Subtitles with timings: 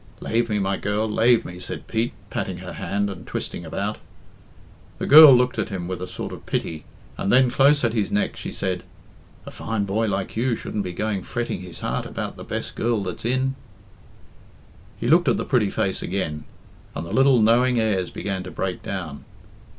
[0.19, 3.99] "Lave me, my girl; lave me," said Pete, patting her hand, and twisting about.
[4.97, 6.85] The girl looked at him with a sort of pity,
[7.19, 8.81] and then close at his neck she said,
[9.45, 13.03] "A fine boy like you shouldn't be going fretting his heart about the best girl
[13.03, 13.53] that's in."
[14.99, 16.45] He looked at the pretty face again,
[16.95, 19.23] and the little knowing airs began to break down.